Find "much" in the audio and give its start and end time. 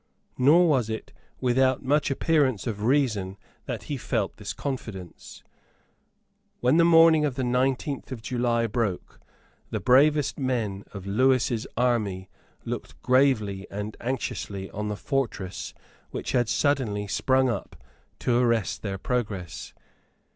1.85-2.09